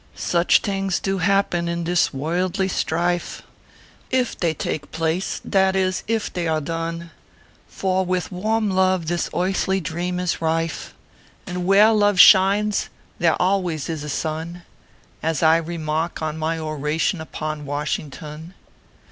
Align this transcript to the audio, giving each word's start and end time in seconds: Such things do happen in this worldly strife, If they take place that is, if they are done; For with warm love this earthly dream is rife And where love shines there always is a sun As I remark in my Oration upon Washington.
Such 0.15 0.61
things 0.61 0.99
do 0.99 1.19
happen 1.19 1.67
in 1.67 1.83
this 1.83 2.11
worldly 2.11 2.67
strife, 2.69 3.43
If 4.09 4.35
they 4.35 4.51
take 4.55 4.91
place 4.91 5.39
that 5.45 5.75
is, 5.75 6.01
if 6.07 6.33
they 6.33 6.47
are 6.47 6.59
done; 6.59 7.11
For 7.67 8.03
with 8.03 8.31
warm 8.31 8.71
love 8.71 9.05
this 9.05 9.29
earthly 9.31 9.79
dream 9.79 10.19
is 10.19 10.41
rife 10.41 10.95
And 11.45 11.67
where 11.67 11.91
love 11.93 12.19
shines 12.19 12.89
there 13.19 13.39
always 13.39 13.89
is 13.89 14.03
a 14.03 14.09
sun 14.09 14.63
As 15.21 15.43
I 15.43 15.57
remark 15.57 16.17
in 16.19 16.35
my 16.39 16.57
Oration 16.57 17.21
upon 17.21 17.63
Washington. 17.63 18.55